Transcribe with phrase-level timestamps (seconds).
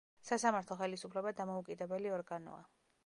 [0.27, 2.65] სასამართლო ხელისუფლება დამოუკიდებელი ორგანოა.